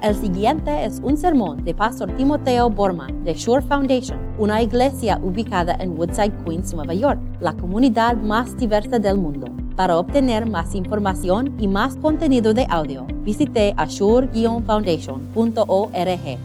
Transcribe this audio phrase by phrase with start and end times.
[0.00, 5.76] El siguiente es un sermón de Pastor Timoteo Borman de Shore Foundation, una iglesia ubicada
[5.80, 9.48] en Woodside, Queens, Nueva York, la comunidad más diversa del mundo.
[9.74, 16.38] Para obtener más información y más contenido de audio, visite ashore-foundation.org.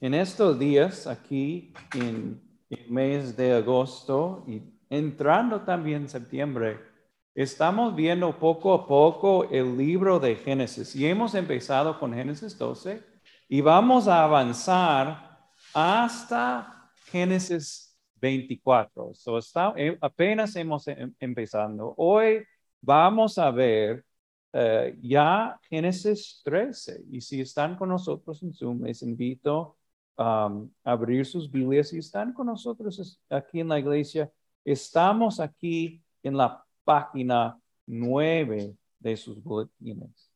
[0.00, 4.60] En estos días, aquí en el mes de agosto y
[4.90, 6.91] entrando también septiembre,
[7.34, 13.02] estamos viendo poco a poco el libro de Génesis y hemos empezado con Génesis 12
[13.48, 15.40] y vamos a avanzar
[15.74, 19.14] hasta Génesis 24.
[19.14, 21.94] So está, eh, apenas hemos em, empezando.
[21.96, 22.44] Hoy
[22.80, 24.04] vamos a ver
[24.52, 29.78] eh, ya Génesis 13 y si están con nosotros en Zoom, les invito
[30.18, 34.30] um, a abrir sus Biblias y están con nosotros aquí en la iglesia.
[34.64, 40.30] Estamos aquí en la página 9 de sus boletines.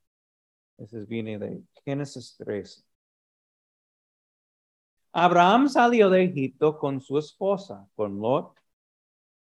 [0.78, 2.82] Ese viene de Génesis 13.
[5.12, 8.54] Abraham salió de Egipto con su esposa, con Lot,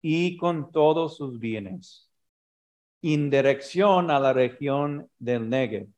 [0.02, 2.10] y con todos sus bienes,
[3.02, 5.88] en dirección a la región del Negev.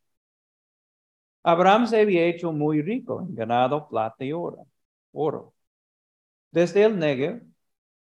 [1.42, 4.66] Abraham se había hecho muy rico en ganado, plata y oro.
[5.12, 5.54] oro.
[6.50, 7.42] Desde el Negev,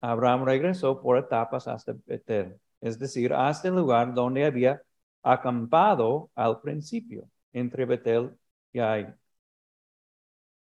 [0.00, 4.83] Abraham regresó por etapas hasta Betel, es decir, hasta el lugar donde había
[5.22, 8.33] acampado al principio, entre Betel
[8.72, 9.14] y Ai.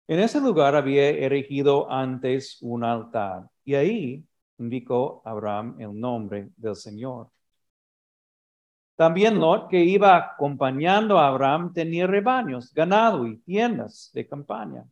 [0.08, 4.26] En ese lugar había erigido antes un altar y ahí
[4.58, 7.30] indicó Abraham el nombre del Señor.
[8.96, 14.86] También Lot, que iba acompañando a Abraham, tenía rebaños, ganado y tiendas de campaña.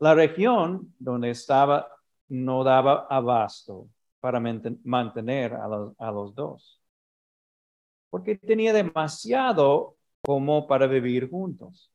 [0.00, 1.86] La región donde estaba
[2.28, 3.88] no daba abasto
[4.22, 4.40] para
[4.84, 6.80] mantener a los, a los dos,
[8.08, 11.90] porque tenía demasiado como para vivir juntos.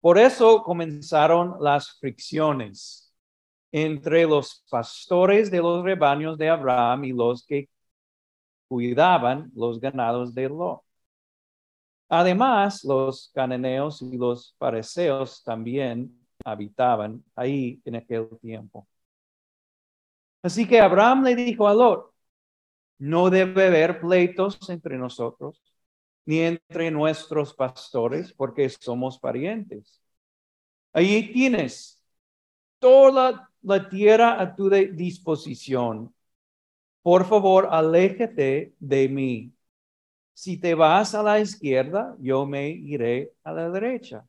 [0.00, 3.12] Por eso comenzaron las fricciones
[3.72, 7.68] entre los pastores de los rebaños de Abraham y los que
[8.68, 10.82] cuidaban los ganados de Lot.
[12.08, 18.86] Además, los cananeos y los pareceos también habitaban ahí en aquel tiempo.
[20.42, 22.12] Así que Abraham le dijo a Lot,
[22.98, 25.62] no debe haber pleitos entre nosotros,
[26.26, 30.00] ni entre nuestros pastores, porque somos parientes.
[30.92, 32.02] Ahí tienes
[32.78, 36.14] toda la tierra a tu disposición.
[37.02, 39.52] Por favor, aléjate de mí.
[40.34, 44.26] Si te vas a la izquierda, yo me iré a la derecha.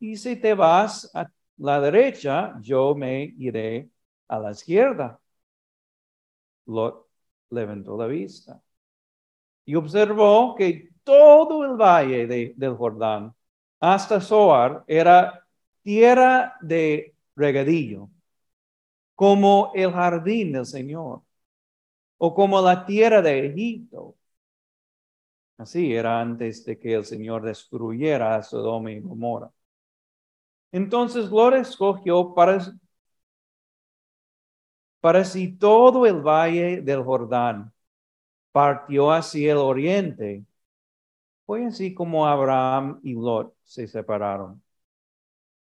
[0.00, 3.88] Y si te vas a la derecha, yo me iré
[4.28, 5.20] a la izquierda.
[6.66, 7.06] Lot
[7.50, 8.60] levantó la vista
[9.64, 13.34] y observó que todo el valle del Jordán
[13.80, 15.46] hasta Zoar era
[15.82, 18.10] tierra de regadillo,
[19.14, 21.22] como el jardín del Señor,
[22.18, 24.16] o como la tierra de Egipto.
[25.58, 29.50] Así era antes de que el Señor destruyera a Sodoma y Gomorra.
[30.72, 32.58] Entonces Lot escogió para,
[35.00, 37.72] para sí todo el valle del Jordán
[38.52, 40.44] partió hacia el oriente.
[41.46, 44.62] Fue así como Abraham y Lot se separaron.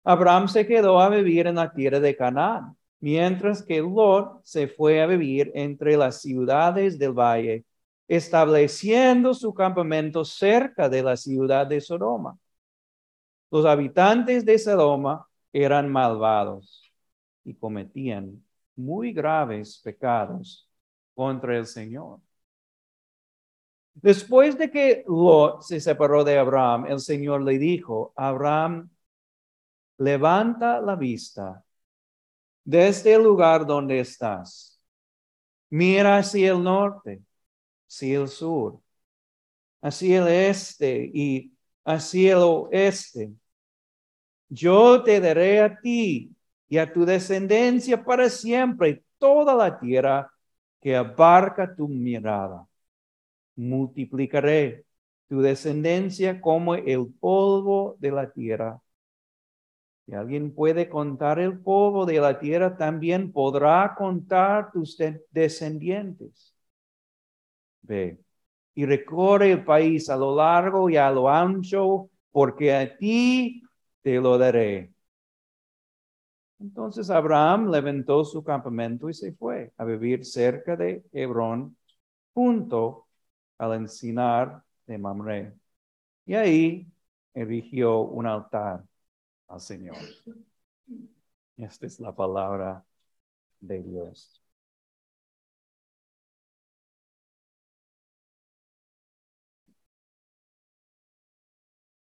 [0.04, 5.02] Abraham se quedó a vivir en la tierra de Canaán, mientras que Lot se fue
[5.02, 7.66] a vivir entre las ciudades del valle,
[8.08, 12.38] estableciendo su campamento cerca de la ciudad de Sodoma.
[13.52, 16.92] Los habitantes de Sodoma eran malvados
[17.44, 18.44] y cometían
[18.78, 20.70] muy graves pecados
[21.14, 22.20] contra el Señor.
[23.96, 28.90] Después de que Lot se separó de Abraham, el Señor le dijo, Abraham,
[29.98, 31.64] levanta la vista
[32.64, 34.80] desde el lugar donde estás.
[35.70, 37.22] Mira hacia el norte,
[37.88, 38.80] hacia el sur,
[39.82, 43.32] hacia el este y hacia el oeste.
[44.50, 46.37] Yo te daré a ti
[46.70, 50.32] y a tu descendencia para siempre toda la tierra
[50.82, 52.68] que abarca tu mirada
[53.58, 54.86] multiplicaré
[55.28, 58.80] tu descendencia como el polvo de la tierra.
[60.06, 64.98] Si alguien puede contar el polvo de la tierra, también podrá contar tus
[65.32, 66.54] descendientes.
[67.82, 68.20] Ve
[68.76, 73.64] y recorre el país a lo largo y a lo ancho, porque a ti
[74.04, 74.94] te lo daré.
[76.60, 81.78] Entonces Abraham levantó su campamento y se fue a vivir cerca de Hebrón,
[82.34, 83.08] junto
[83.58, 85.54] al encinar de Mamre.
[86.26, 86.88] Y ahí
[87.34, 88.84] erigió un altar
[89.48, 89.98] al Señor.
[91.58, 92.84] Esta es la palabra
[93.62, 94.42] de Dios.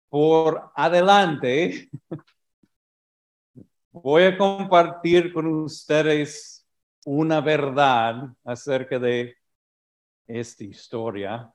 [0.09, 1.89] Por adelante,
[4.03, 6.67] voy a compartir con ustedes
[7.05, 9.35] una verdad acerca de
[10.27, 11.53] esta historia.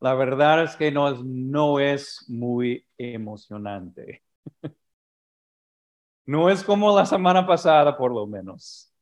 [0.00, 4.22] La verdad es que no es, no es muy emocionante.
[6.26, 8.92] No es como la semana pasada, por lo menos.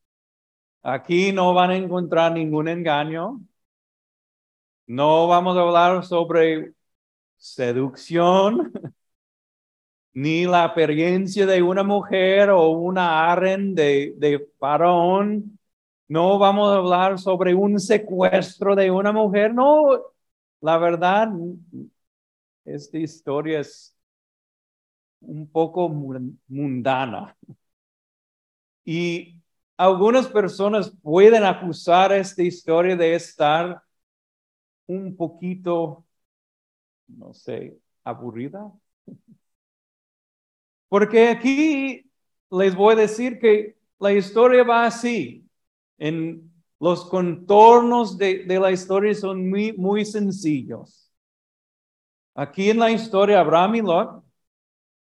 [0.83, 3.41] Aquí no van a encontrar ningún engaño.
[4.87, 6.73] No vamos a hablar sobre
[7.39, 8.73] seducción,
[10.15, 15.59] ni la apariencia de una mujer o una aren de, de varón.
[16.09, 19.55] No vamos a hablar sobre un secuestro de una mujer.
[19.55, 20.01] No,
[20.61, 21.29] la verdad,
[22.65, 23.97] esta historia es
[25.21, 25.89] un poco
[26.49, 27.37] mundana.
[28.85, 29.37] Y
[29.77, 33.83] algunas personas pueden acusar esta historia de estar
[34.89, 36.05] un poquito,
[37.09, 38.73] no sé, aburrida.
[40.89, 42.11] Porque aquí
[42.51, 45.45] les voy a decir que la historia va así.
[45.99, 46.51] En
[46.81, 51.13] los contornos de, la historia son muy, muy sencillos.
[52.35, 54.25] Aquí en la historia, Abraham y Lot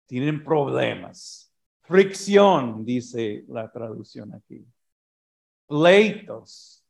[0.05, 1.51] tienen problemas.
[1.83, 4.65] Fricción, dice la traducción aquí.
[5.67, 6.83] Pleitos.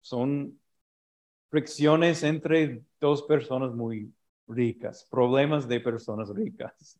[0.00, 0.58] Son
[1.50, 4.12] fricciones entre dos personas muy
[4.46, 6.98] ricas, problemas de personas ricas.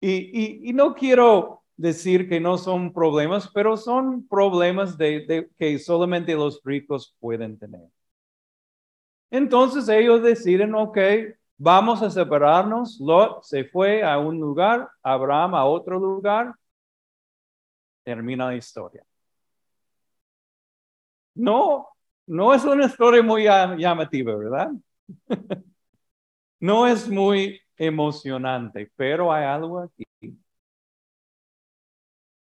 [0.00, 6.60] Y, no quiero decir que no son problemas, pero son problemas de, que solamente los
[6.64, 7.88] ricos pueden tener.
[9.30, 10.98] Entonces ellos deciden, ok,
[11.58, 12.98] vamos a separarnos.
[13.00, 16.54] Lot se fue a un lugar, Abraham a otro lugar.
[18.04, 19.04] Termina la historia.
[21.34, 21.88] No,
[22.26, 24.70] no es una historia muy llamativa, ¿verdad?
[26.60, 30.04] no es muy emocionante, pero hay algo aquí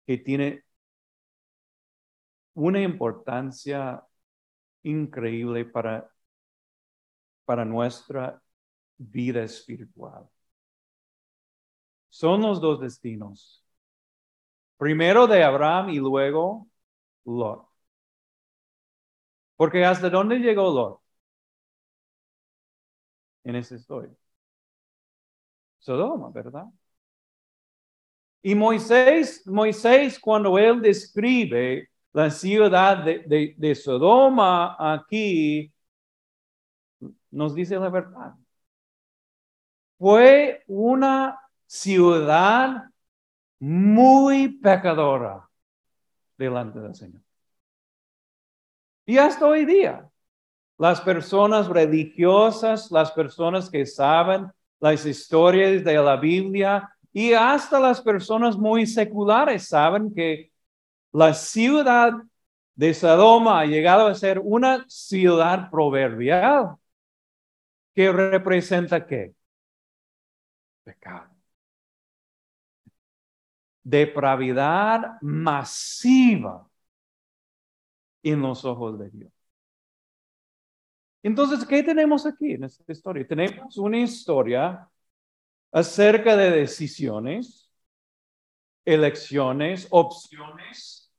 [0.05, 0.63] que tiene
[2.55, 4.03] una importancia
[4.83, 6.09] increíble para,
[7.45, 8.41] para nuestra
[8.97, 10.29] vida espiritual.
[12.09, 13.61] Son los dos destinos.
[14.77, 16.67] Primero de Abraham y luego
[17.25, 17.67] Lot.
[19.55, 20.99] Porque hasta dónde llegó Lot
[23.43, 24.13] en esa historia.
[25.83, 26.65] Sodoma, ¿verdad?
[28.41, 35.73] Y Moisés, Moisés, cuando él describe la ciudad de, Sodoma aquí,
[37.31, 38.33] nos dice la verdad.
[39.97, 42.83] Fue una ciudad
[43.59, 45.49] muy pecadora
[46.37, 47.21] delante del Señor.
[49.05, 50.09] Y hasta hoy día,
[50.77, 54.49] las personas religiosas, las personas que saben
[54.83, 60.51] las historias de la Biblia y hasta las personas muy seculares saben que
[61.13, 62.11] la ciudad
[62.75, 66.75] de Sodoma ha llegado a ser una ciudad proverbial
[67.95, 69.33] que representa qué?
[70.83, 71.29] Pecado.
[73.83, 76.67] Depravidad masiva
[78.21, 79.42] en los ojos de Dios.
[81.23, 83.25] Entonces, ¿qué tenemos aquí en esta historia?
[83.25, 84.87] Tenemos una historia
[85.71, 87.71] acerca de decisiones,
[88.85, 91.11] elecciones, opciones,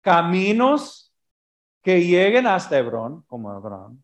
[0.00, 1.14] caminos
[1.80, 4.02] que lleguen hasta Hebrón, como Abraham,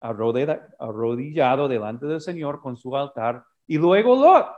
[0.00, 4.48] arrodillado delante del Señor con su altar, y luego Lot,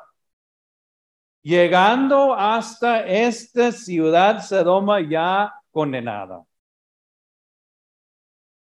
[1.43, 6.43] llegando hasta esta ciudad Sodoma ya condenada.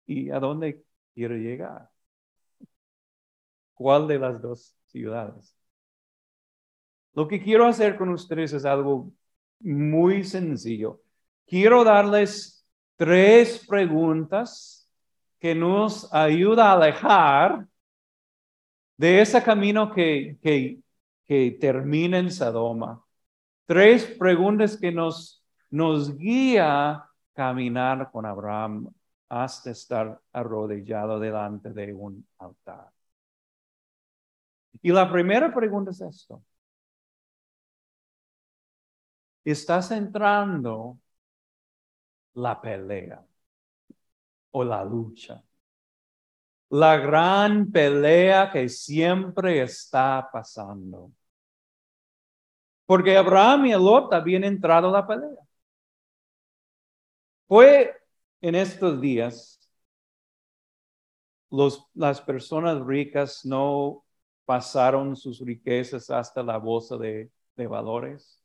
[0.05, 0.82] ¿Y a dónde
[1.13, 1.89] quiero llegar?
[3.73, 5.55] ¿Cuál de las dos ciudades?
[7.13, 9.11] Lo que quiero hacer con ustedes es algo
[9.59, 11.01] muy sencillo.
[11.45, 12.65] Quiero darles
[12.95, 14.89] tres preguntas
[15.39, 17.67] que nos ayuda a alejar
[18.97, 20.79] de ese camino que, que,
[21.25, 23.03] que termina en Sodoma.
[23.65, 28.89] Tres preguntas que nos, nos guía a caminar con Abraham
[29.41, 32.91] hasta estar arrodillado delante de un altar.
[34.81, 36.43] Y la primera pregunta es esto.
[39.45, 40.99] ¿Estás entrando
[42.35, 43.25] la pelea
[44.51, 45.43] o la lucha?
[46.73, 51.11] la gran pelea que siempre está pasando.
[52.85, 55.43] Porque Abraham y Lot habían entrado la pelea.
[57.47, 58.02] Fue
[58.43, 59.59] en estos días,
[61.93, 64.03] las personas ricas no
[64.45, 68.43] pasaron sus riquezas hasta la bolsa de, valores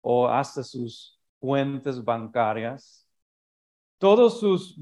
[0.00, 3.06] o hasta sus cuentas bancarias.
[3.98, 4.78] Todos sus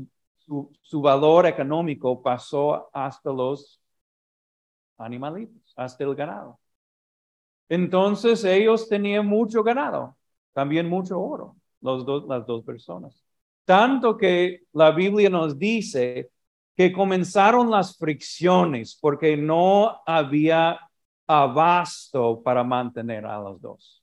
[0.82, 3.80] su, valor económico pasó hasta los
[4.96, 6.58] animalitos, hasta el ganado.
[7.68, 10.16] Entonces ellos tenían mucho ganado,
[10.54, 13.21] también mucho oro, las dos personas.
[13.64, 16.30] Tanto que la Biblia nos dice
[16.76, 20.80] que comenzaron las fricciones porque no había
[21.26, 24.02] abasto para mantener a los dos.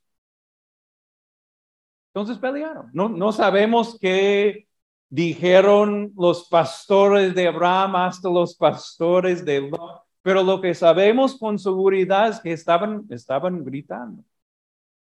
[2.13, 2.89] Entonces pelearon.
[2.93, 4.67] No, sabemos qué
[5.09, 11.57] dijeron los pastores de Abraham hasta los pastores de Lot, pero lo que sabemos con
[11.57, 14.23] seguridad es que estaban, estaban gritando.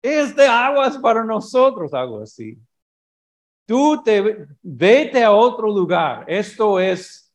[0.01, 2.57] Es de aguas para nosotros, algo así.
[3.71, 6.25] Tú te vete a otro lugar.
[6.27, 7.33] Esto es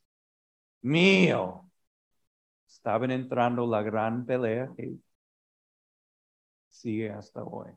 [0.82, 1.64] mío.
[2.68, 4.96] Estaban entrando la gran pelea que
[6.68, 7.70] sigue hasta hoy.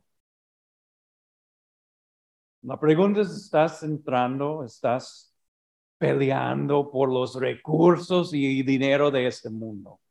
[2.63, 5.33] La pregunta es, ¿estás entrando, estás
[5.97, 10.01] peleando por los recursos y dinero de este mundo?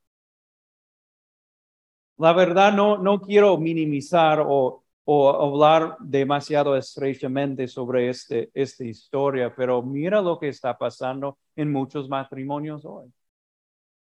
[2.17, 9.55] La verdad, no, no quiero minimizar o, o hablar demasiado estrechamente sobre este, esta historia,
[9.57, 13.11] pero mira lo que está pasando en muchos matrimonios hoy.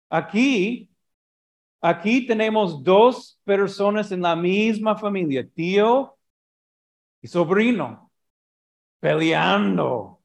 [0.09, 0.89] Aquí,
[1.79, 6.17] aquí tenemos dos personas en la misma familia, tío
[7.21, 8.11] y sobrino
[8.99, 10.23] peleando,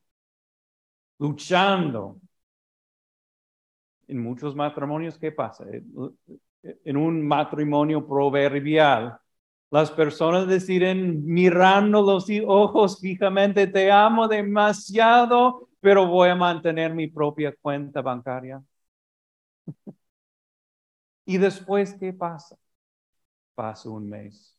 [1.19, 2.19] luchando.
[4.09, 5.67] En muchos matrimonios, ¿qué pasa?
[6.63, 9.21] En un matrimonio proverbial,
[9.71, 17.07] las personas deciden mirando los ojos fijamente, te amo demasiado, pero voy a mantener mi
[17.07, 18.63] propia cuenta bancaria.
[21.25, 22.57] y después, ¿qué pasa?
[23.55, 24.57] Pasa un mes.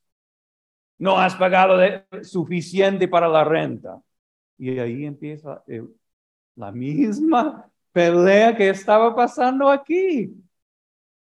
[0.97, 1.77] No has pagado
[2.23, 3.99] suficiente para la renta.
[4.57, 5.63] Y ahí empieza
[6.55, 10.31] la misma pelea que estaba pasando aquí.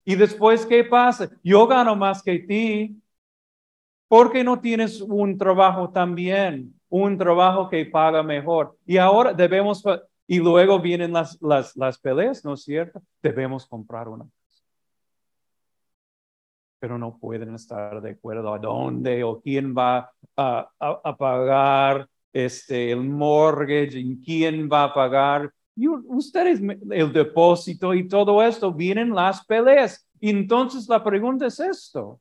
[0.05, 1.29] Y después, ¿qué pasa?
[1.43, 3.02] Yo gano más que ti.
[4.13, 6.79] ¿Por qué no tienes un trabajo también?
[6.87, 8.77] Un trabajo que paga mejor.
[8.85, 9.83] Y ahora debemos,
[10.27, 13.01] y luego vienen las, las, las peleas, ¿no es cierto?
[13.23, 14.27] Debemos comprar una
[16.77, 22.91] pero no pueden estar de acuerdo a dónde o quién va a, a pagar este,
[22.91, 25.51] el mortgage, y quién va a pagar.
[25.75, 30.07] Y ustedes, el depósito y todo esto, vienen las peleas.
[30.21, 32.19] entonces la pregunta es esto.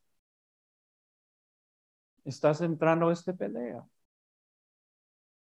[2.24, 3.84] ¿Estás entrando a esta pelea?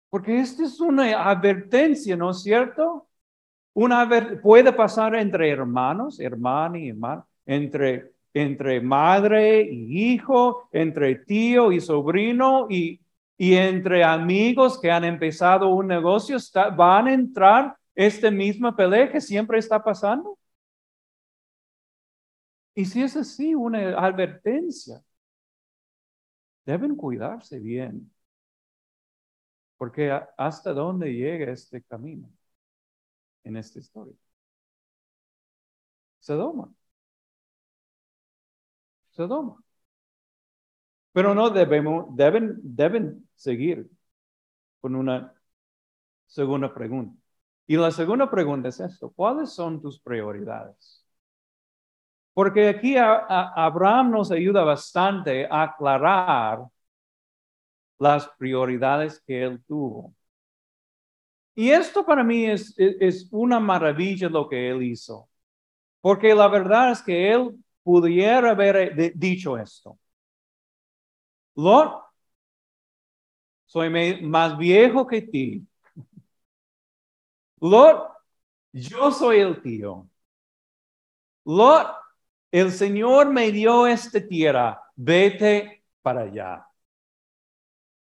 [0.08, 3.08] Porque esta es una advertencia, ¿no es cierto?
[3.74, 4.08] Una
[4.42, 11.80] puede pasar entre hermanos, hermana y hermano, entre, entre madre y hijo, entre tío y
[11.80, 13.00] sobrino y,
[13.38, 16.38] y entre amigos que han empezado un negocio,
[16.76, 20.38] ¿van a entrar esta misma pelea que siempre está pasando?
[22.74, 25.02] Y si es así, una advertencia,
[26.70, 28.10] deben cuidarse bien,
[29.76, 32.30] porque hasta dónde llega este camino
[33.44, 34.14] en esta historia.
[36.20, 36.72] Sodoma.
[39.10, 39.62] Sodoma.
[41.12, 43.90] Pero no debemos, deben, deben seguir
[44.80, 45.34] con una
[46.26, 47.16] segunda pregunta.
[47.66, 50.99] Y la segunda pregunta es esto, ¿cuáles son tus prioridades?
[52.40, 56.60] Porque aquí Abraham nos ayuda bastante a aclarar
[57.98, 60.14] las prioridades que él tuvo.
[61.54, 65.28] Y esto para mí es, es, una maravilla lo que él hizo.
[66.00, 69.98] Porque la verdad es que él pudiera haber dicho esto.
[71.56, 72.04] Lot,
[73.66, 73.90] soy
[74.22, 75.66] más viejo que ti.
[77.60, 78.14] Lot,
[78.72, 80.08] yo soy el tío.
[81.44, 81.99] Lot,
[82.50, 86.66] el Señor me dio esta tierra, vete para allá.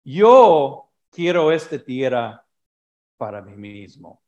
[0.04, 2.46] Yo quiero esta tierra
[3.18, 4.22] para mí mismo.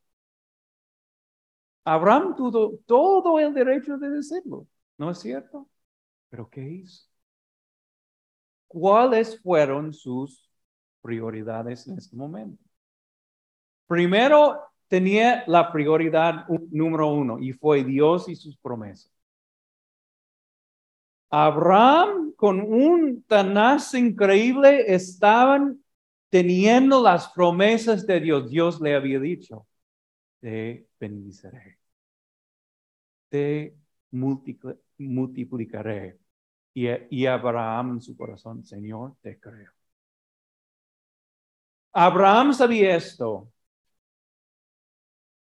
[1.84, 4.66] Abraham tuvo todo el derecho de decirlo,
[4.98, 5.68] ¿no es cierto?
[6.28, 7.08] Pero ¿qué hizo?
[8.68, 10.52] ¿Cuáles fueron sus
[11.02, 12.62] prioridades en este momento.
[13.86, 19.12] Primero, tenía la prioridad número uno y fue Dios y sus promesas.
[21.32, 25.82] Abraham con un tanaz increíble estaban
[26.30, 28.50] teniendo las promesas de Dios.
[28.50, 29.66] Dios le había dicho,
[30.40, 31.78] te bendiceré,
[33.28, 33.74] te
[34.12, 36.18] multipli- multiplicaré.
[36.74, 39.72] Y, y Abraham en su corazón, Señor, te creo.
[41.94, 43.50] Abraham sabía esto,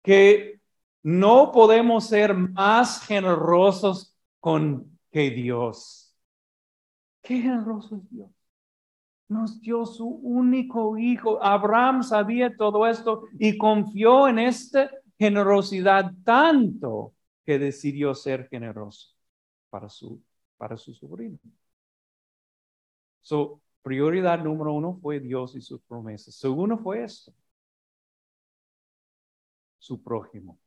[0.04, 0.60] que
[1.04, 6.12] no podemos ser más generosos con que Dios.
[7.22, 8.32] Qué generoso es Dios.
[9.30, 11.42] Nos dio su único hijo.
[11.42, 17.14] Abraham sabía todo esto y confió en esta generosidad tanto
[17.46, 19.14] que decidió ser generoso
[19.70, 20.22] para su,
[20.58, 21.38] para su sobrino.
[23.22, 26.36] Su prioridad número uno fue Dios y sus promesas.
[26.36, 27.32] Segundo fue esto,
[29.78, 30.60] su prójimo.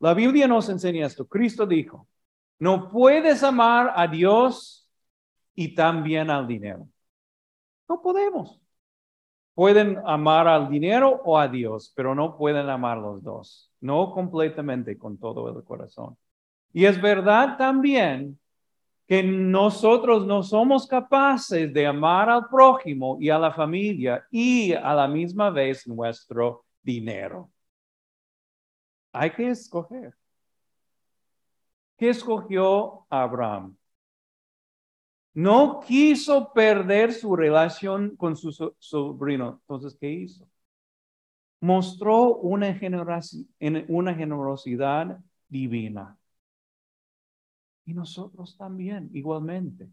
[0.00, 1.26] La Biblia nos enseña esto.
[1.26, 2.08] Cristo dijo,
[2.58, 4.88] no puedes amar a Dios
[5.54, 6.88] y también al dinero.
[7.88, 8.60] No podemos.
[9.54, 13.72] Pueden amar al dinero o a Dios, pero no pueden amar los dos.
[13.80, 16.16] No completamente con todo el corazón.
[16.72, 18.38] Y es verdad también
[19.06, 24.94] que nosotros no somos capaces de amar al prójimo y a la familia y a
[24.94, 27.50] la misma vez nuestro dinero.
[29.12, 30.14] Hay que escoger.
[31.98, 33.76] ¿Qué escogió Abraham?
[35.34, 39.60] No quiso perder su relación con su so- sobrino.
[39.62, 40.46] Entonces, ¿qué hizo?
[41.60, 42.76] Mostró una,
[43.88, 46.18] una generosidad divina.
[47.86, 49.88] Y nosotros también, igualmente.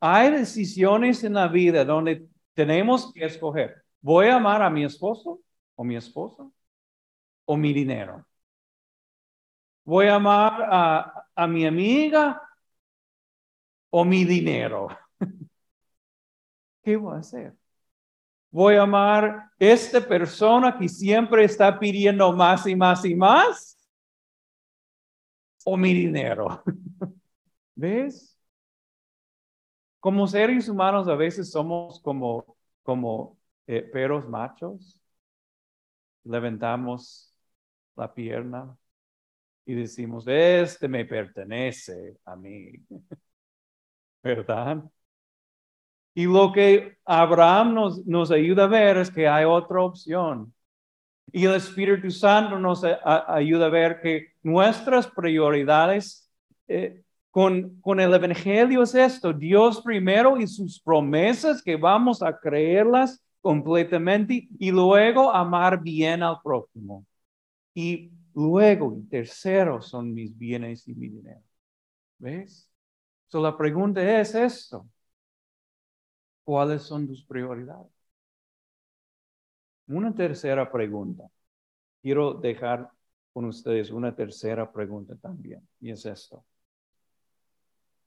[0.00, 3.82] Hay decisiones en la vida donde tenemos que escoger.
[4.00, 5.40] ¿Voy a amar a mi esposo
[5.74, 6.48] o mi esposa
[7.46, 8.26] o mi dinero?
[9.88, 12.42] ¿Voy a amar a, a mi amiga
[13.88, 14.88] o mi dinero?
[16.82, 17.54] ¿Qué voy a hacer?
[18.50, 23.78] ¿Voy a amar esta persona que siempre está pidiendo más y más y más?
[25.64, 26.62] ¿O mi dinero?
[27.74, 28.38] ¿Ves?
[30.00, 35.00] Como seres humanos a veces somos como, como eh, perros machos.
[36.24, 37.34] Levantamos
[37.96, 38.76] la pierna
[39.68, 42.72] y decimos, este me pertenece a mí.
[44.22, 44.82] ¿Verdad?
[46.14, 50.54] Y lo que Abraham nos, nos ayuda a ver es que hay otra opción.
[51.30, 56.32] Y el Espíritu Santo nos ayuda a ver que nuestras prioridades
[56.66, 62.34] eh, con, con el Evangelio es esto, Dios primero y sus promesas que vamos a
[62.38, 67.04] creerlas completamente y luego amar bien al prójimo.
[67.74, 71.42] Y luego, y tercero, son mis bienes y mi dinero.
[72.18, 72.70] ¿Ves?
[73.26, 74.88] So, la pregunta es esto.
[76.44, 77.92] ¿Cuáles son tus prioridades?
[79.88, 81.24] Una tercera pregunta.
[82.00, 82.90] Quiero dejar
[83.32, 86.44] con ustedes una tercera pregunta también, y es esto.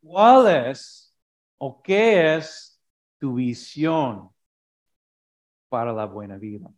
[0.01, 1.15] ¿Cuál es
[1.57, 2.79] o qué es
[3.19, 4.29] tu visión
[5.69, 6.71] para la buena vida?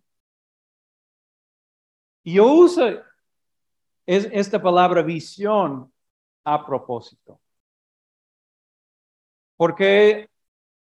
[2.26, 2.82] Yo uso
[4.06, 5.92] es, esta palabra visión
[6.44, 7.40] a propósito.
[9.58, 10.30] Porque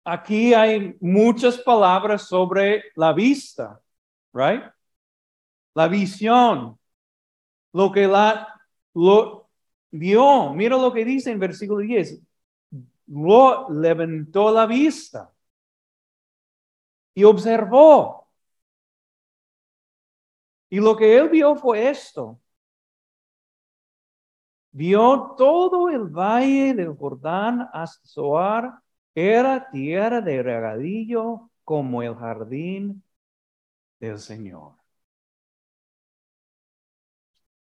[0.03, 3.79] aquí hay muchas palabras sobre la vista,
[4.33, 4.63] right?
[5.75, 6.77] La visión,
[7.71, 8.53] lo que la
[8.93, 9.49] lo
[9.91, 12.21] vio, mira lo que dice en versículo 10.
[13.07, 15.31] Lo levantó la vista
[17.13, 18.27] y observó.
[20.69, 22.39] Y lo que él vio fue esto.
[24.73, 28.79] Vio todo el valle del Jordán hasta Zoar,
[29.15, 33.03] era tierra de regadillo como el jardín
[33.99, 34.73] del Señor.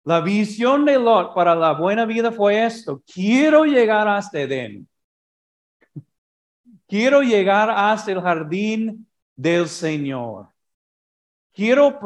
[0.03, 3.01] La visión de Lot para la buena vida fue esto.
[3.05, 4.87] Quiero llegar hasta Edén.
[6.87, 10.49] Quiero llegar hasta el jardín del Señor.
[11.53, 11.99] Quiero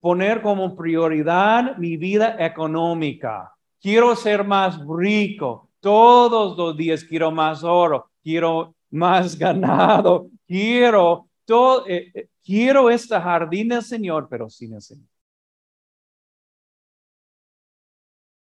[0.00, 3.54] poner como prioridad mi vida económica.
[3.80, 5.70] Quiero ser más rico.
[5.80, 8.10] Todos los días quiero más oro.
[8.22, 10.28] Quiero más ganado.
[10.46, 11.86] Quiero todo.
[11.86, 15.06] eh, eh, quiero este jardín del Señor, pero sin el Señor.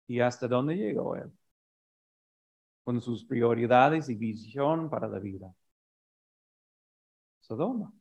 [0.07, 1.31] ¿Y hasta dónde llegó él?
[2.83, 5.55] Con sus prioridades y visión para la vida.
[7.41, 7.93] Sodoma.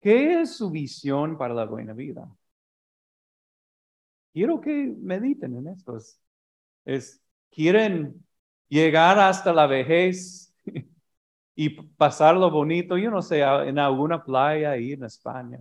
[0.00, 2.28] ¿Qué ¿Qué es su visión para la buena vida?
[4.32, 5.96] Quiero que mediten en esto.
[6.84, 8.24] Es, ¿Quieren
[8.68, 10.54] llegar hasta la vejez
[11.54, 12.98] y pasarlo bonito?
[12.98, 15.60] Yo no sé, en alguna playa ahí en España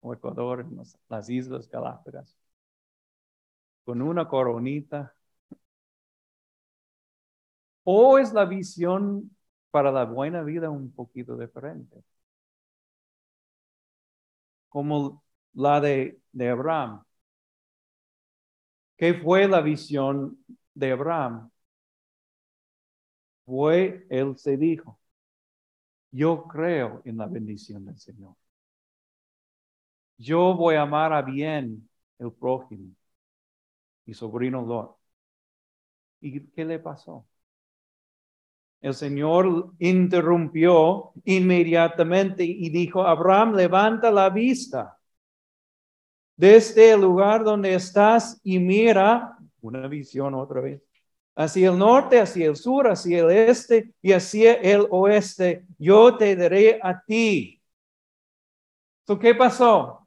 [0.00, 2.36] o Ecuador, en las Islas Galápagas,
[3.84, 5.14] con una coronita.
[7.84, 9.36] ¿O es la visión
[9.70, 12.02] para la buena vida un poquito diferente?
[14.68, 15.22] Como
[15.54, 17.04] la de Abraham.
[18.98, 21.50] ¿Qué fue la visión de Abraham?
[23.44, 24.98] Fue, él se dijo,
[26.10, 28.34] yo creo en la bendición del Señor.
[30.18, 32.92] Yo voy a amar a bien el prójimo,
[34.06, 34.96] mi sobrino Lot.
[36.20, 37.26] ¿Y qué le pasó?
[38.80, 44.97] El Señor interrumpió inmediatamente y dijo, Abraham, levanta la vista
[46.38, 50.80] desde el lugar donde estás y mira, una visión otra vez,
[51.34, 55.66] hacia el norte, hacia el sur, hacia el este y hacia el oeste.
[55.78, 57.60] Yo te daré a ti.
[59.20, 60.06] ¿Qué pasó?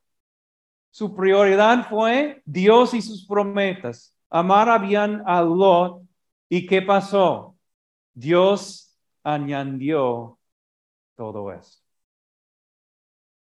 [0.89, 4.15] Su prioridad fue Dios y sus promesas.
[4.29, 6.01] Amar bien a Lot.
[6.47, 7.57] ¿Y qué pasó?
[8.13, 10.39] Dios añadió
[11.15, 11.83] todo esto.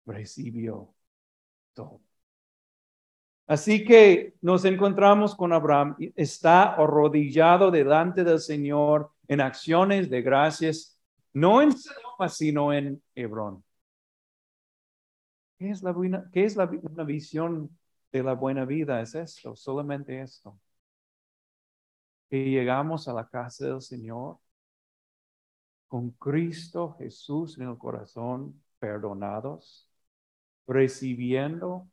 [0.06, 0.94] Recibió
[1.74, 2.11] todo.
[3.52, 10.98] Así que nos encontramos con Abraham, está arrodillado delante del Señor en acciones de gracias,
[11.34, 13.62] no en Sodoma, sino en Hebrón.
[15.58, 17.78] ¿Qué es, la buena, qué es la, una visión
[18.10, 19.02] de la buena vida?
[19.02, 20.58] Es esto, solamente esto.
[22.30, 24.38] Que llegamos a la casa del Señor
[25.88, 29.90] con Cristo Jesús en el corazón, perdonados,
[30.66, 31.86] recibiendo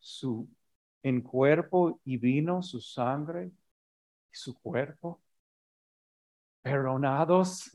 [0.00, 0.48] su
[1.02, 5.20] en cuerpo y vino su sangre y su cuerpo,
[6.62, 7.70] perdonados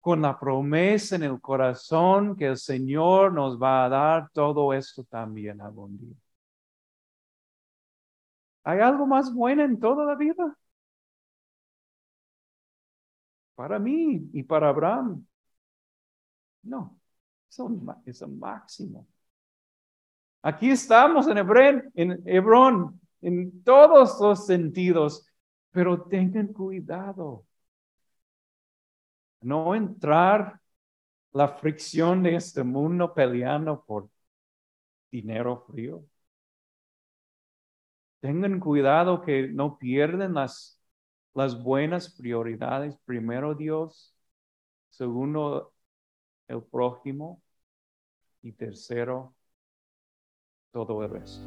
[0.00, 5.04] con la promesa en el corazón que el Señor nos va a dar todo esto
[5.04, 6.16] también algún día.
[8.64, 10.56] ¿Hay algo más bueno en toda la vida?
[13.54, 15.26] Para mí y para Abraham.
[16.64, 16.98] No,
[17.48, 17.58] es
[18.22, 19.06] un máximo.
[20.42, 25.26] Aquí estamos en Hebrón, en Hebrón, en todos los sentidos,
[25.70, 27.46] pero tengan cuidado.
[29.40, 30.60] No entrar
[31.32, 34.08] la fricción de este mundo peleando por
[35.10, 36.04] dinero frío.
[38.20, 40.80] Tengan cuidado que no pierden las,
[41.34, 42.96] las buenas prioridades.
[43.04, 44.14] Primero Dios,
[44.90, 45.72] segundo
[46.48, 47.42] el prójimo
[48.42, 49.34] y tercero
[50.72, 51.46] todo el resto.